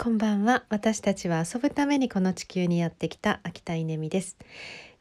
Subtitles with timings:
[0.00, 0.62] こんばんは。
[0.68, 4.36] 私たちは遊ぶためにこの地球にやってきた秋田稲美です。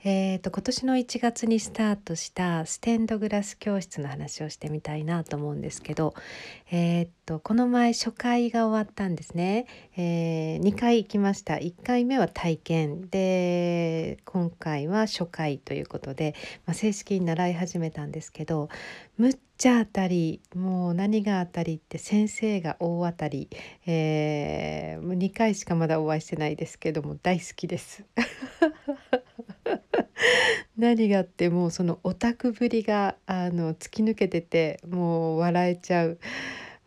[0.04, 6.16] えーと、今年の1月にスタートしたステンドグラス教室の話をしてみたいなと思うんですけど、
[6.72, 9.68] えーと、この前初回が終わったんですね、
[9.98, 11.56] えー、2回行きました。
[11.56, 13.08] 1回目は体験。
[13.10, 13.77] で
[14.30, 16.36] 今回は初回ということで、
[16.66, 18.68] まあ、正式に習い始めたんですけど
[19.18, 23.48] むっちゃ当たりもう何が当たりって先生が大当たり、
[23.86, 28.04] えー、もう2回しかまだお会いしてないですけども大好きです。
[30.78, 36.20] 何があってもうそのオタクぶりがあの突き抜けててもう笑えちゃう。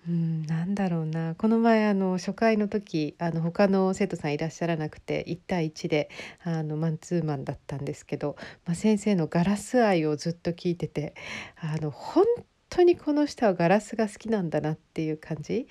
[0.08, 1.34] うん、なんだろうな。
[1.34, 6.08] この前あの初回の時あの他の生徒さんいらっしゃらなくて1対1で
[6.42, 11.14] あのマンツーマンだったんですけど、まあ、先生のガラス愛をずっと聞いてて
[11.60, 12.24] あの本
[12.70, 15.68] 当にこの人はガラスが好きなんだなっていう感じ。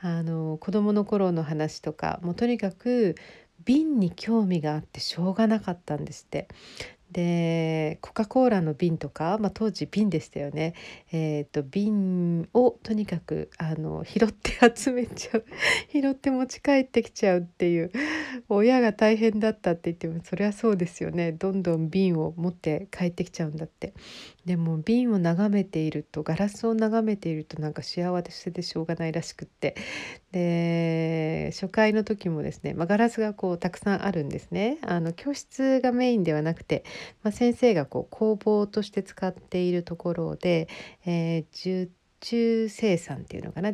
[0.00, 3.14] あの子供の頃の話とかもうとにかく
[3.64, 6.48] 瓶に興味があってしょうがなかったんですって。
[7.16, 10.74] でコカ・コーラの瓶とか、まあ、当時瓶でしたよね、
[11.12, 15.44] えーと、瓶をとにかくあの拾って集めちゃう。
[15.90, 17.90] 拾って持ち帰ってきちゃうっていう。
[18.50, 21.32] 親が大変だったって言ってもそりゃそうですよね。
[21.32, 23.94] どんどん瓶を持って帰ってきちゃうんだって。
[24.44, 29.74] でも瓶を眺めているとガラスを眺めているとなんか幸せでしょうがないらしくって。
[30.36, 34.78] で初回の時もですね、まあ、ガラスがこうたくさんあるんですね。
[34.82, 36.84] あの教室がメインではなくて
[37.22, 40.68] まあ、先生がこう工房として使っているところで、
[41.06, 43.72] えー、受注生産っていうのかな？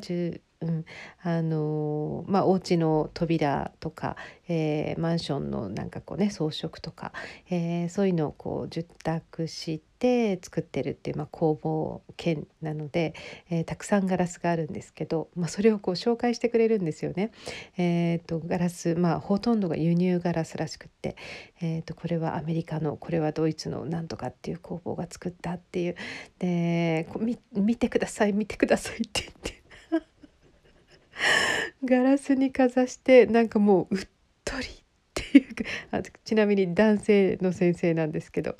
[0.63, 0.85] うん、
[1.23, 4.17] あのまあお家の扉とか、
[4.49, 7.13] えー、マンションのなんかこうね装飾とか、
[7.51, 13.15] えー、そういうのをこう受託して作ってるっていう、まあ、工房兼なので、
[13.51, 17.31] え、たくさんガラスがあるんですけど、まあ、それをこう紹介してくれるんですよね。
[17.79, 21.17] えーと、ガラスまあほとんどが輸入ガラスらしくって、
[21.61, 25.97] えーと、これはアメリカのこれはドイツのなんとかっていう工房が作ったっていう
[26.39, 27.09] で
[27.53, 29.62] 見てください見てくださいって言って。
[31.84, 34.09] ガラスにかざしてなんかもううっ
[34.44, 34.69] とりっ
[35.15, 38.56] ていうかあちなみに男性の先生なんですけど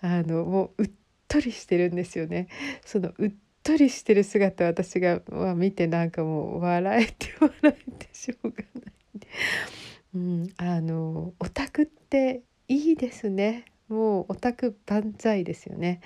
[0.00, 0.90] あのもううっ
[1.28, 2.48] とりしてるんですよね。
[2.84, 3.32] そのうっ
[3.62, 8.96] とりしてる姿私が、まあ、見てなんかもう笑えて笑えてしょうがない。
[10.14, 13.64] うん、あのオタクっていいですね。
[13.88, 16.00] もうオタク万歳ですよね。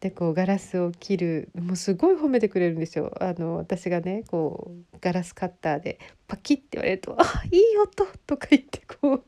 [0.00, 3.12] でこうガラスを切るもうすごい褒めてくれるんですよ。
[3.20, 5.98] あの私がねこうガラスカッターで
[6.28, 9.24] パキッて言われると「あいい音!」とか言ってこう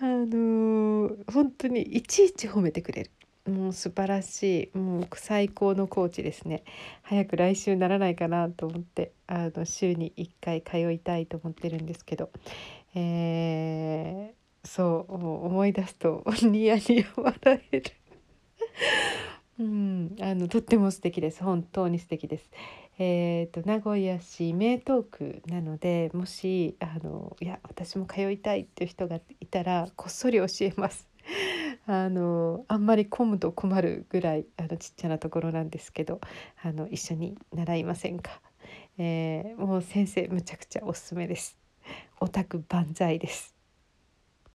[0.00, 3.10] あの本当にいちいち褒めてくれる。
[3.46, 6.64] もう素晴らしいもう最高のコーチですね
[7.02, 12.30] 早く来週ならないかなと思ってあの週に1回通いたいと思ってるんですけど、
[12.94, 17.84] えー、そう思い出すと ニヤニヤ笑える、
[20.34, 22.50] あのとっても素敵です本当に素敵です。
[22.98, 31.06] えーと、名古屋市名東区なのでもしあのいや私も通いたいっていう人がいたらこっそり教えます。
[31.86, 36.20] あのあんまり混むと困るぐらいあのちっちゃなところなんですけど
[36.60, 38.40] あの一緒に習いませんか、
[38.98, 41.56] えー、もう先生むちゃくちゃおすすめです。
[42.18, 43.53] オタク万歳です。